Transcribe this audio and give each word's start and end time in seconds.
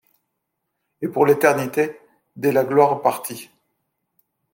Et 1.03 1.07
pour 1.09 1.27
l'éternité. 1.27 1.99
dé 2.35 2.51
la 2.51 2.63
gloire 2.63 3.03
partis 3.03 3.51